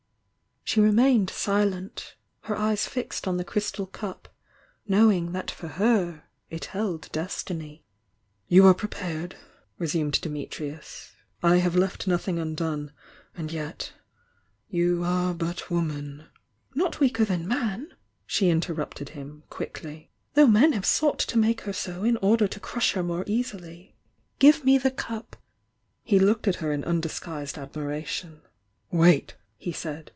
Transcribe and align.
She 0.63 0.79
remained 0.79 1.29
silent, 1.29 2.15
her 2.43 2.55
eyes 2.57 2.87
fixed 2.87 3.27
on 3.27 3.35
the 3.35 3.43
crystal 3.43 3.85
cup, 3.85 4.29
knowing 4.87 5.33
that 5.33 5.51
for 5.51 5.67
her 5.67 6.23
it 6.49 6.65
held 6.65 7.11
destiny. 7.11 7.83
"You 8.47 8.65
are 8.67 8.73
prepared," 8.73 9.35
resumed 9.77 10.13
Dimitrius. 10.21 11.11
"I 11.43 11.57
have 11.57 11.75
left 11.75 12.07
nothing 12.07 12.39
undone. 12.39 12.93
And 13.35 13.51
yet— 13.51 13.91
^you 14.73 15.05
are 15.05 15.33
but 15.33 15.69
wom 15.69 15.91
an" 15.91 16.27
"Not 16.73 17.01
weaker 17.01 17.25
than 17.25 17.45
man!" 17.49 17.89
she 18.25 18.47
interrupted 18.47 19.09
him, 19.09 19.43
quickly. 19.49 20.09
"Though 20.35 20.47
men 20.47 20.71
have 20.71 20.85
sought 20.85 21.19
to 21.19 21.37
make 21.37 21.61
her 21.61 21.73
so 21.73 22.05
in 22.05 22.15
order 22.17 22.47
to 22.47 22.61
crush 22.61 22.93
her 22.93 23.03
more 23.03 23.25
easily! 23.27 23.97
Give 24.39 24.63
me 24.63 24.77
the 24.77 24.91
cup!" 24.91 25.35
He 26.01 26.17
looked 26.17 26.47
at 26.47 26.57
her 26.63 26.71
in 26.71 26.85
undisguised 26.85 27.57
admiration. 27.57 28.43
"Wait!" 28.89 29.35
he 29.57 29.73
said. 29.73 30.09